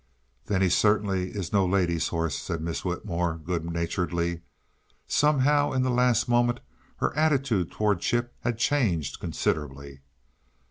"Then 0.47 0.63
he 0.63 0.69
certainly 0.69 1.29
is 1.29 1.53
no 1.53 1.63
lady's 1.63 2.07
horse," 2.07 2.35
said 2.35 2.59
Miss 2.59 2.83
Whitmore, 2.83 3.37
good 3.37 3.63
naturedly. 3.63 4.41
Somehow, 5.05 5.73
in 5.73 5.83
the 5.83 5.91
last 5.91 6.27
moment, 6.27 6.59
her 6.97 7.15
attitude 7.15 7.69
toward 7.69 7.99
Chip 8.01 8.33
had 8.39 8.57
changed 8.57 9.19
considerably. 9.19 10.01